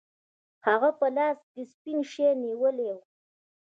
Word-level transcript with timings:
هغه 0.67 0.89
په 0.99 1.07
لاس 1.17 1.39
کې 1.51 1.61
سپین 1.71 1.99
شی 2.11 2.27
نیولی 2.43 2.87
و. 2.95 2.97